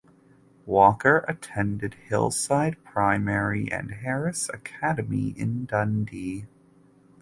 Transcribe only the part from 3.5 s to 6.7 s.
and Harris Academy in Dundee.